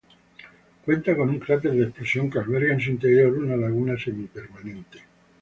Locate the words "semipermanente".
4.03-4.97